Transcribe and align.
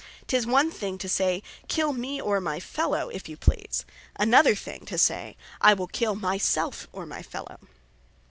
"'Tis 0.25 0.47
one 0.47 0.71
thing 0.71 0.97
to 0.97 1.07
say 1.07 1.43
'Kill 1.67 1.93
me, 1.93 2.19
or 2.19 2.41
my 2.41 2.59
fellow, 2.59 3.09
if 3.09 3.29
you 3.29 3.37
please;' 3.37 3.85
another 4.15 4.55
thing 4.55 4.83
to 4.83 4.97
say, 4.97 5.37
'I 5.61 5.75
will 5.75 5.85
kill 5.85 6.15
my 6.15 6.39
selfe, 6.39 6.87
or 6.91 7.05
my 7.05 7.21
fellow. 7.21 7.59